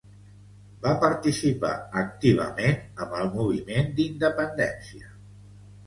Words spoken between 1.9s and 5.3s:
activament amb el moviment d'independència.